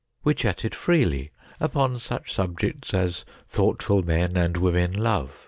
We 0.23 0.33
chatted 0.33 0.73
freely 0.73 1.29
upon 1.59 1.99
such 1.99 2.33
subjects 2.33 2.91
as 2.91 3.23
thoughtful 3.47 4.01
men 4.01 4.35
and 4.35 4.57
women 4.57 4.93
love. 4.93 5.39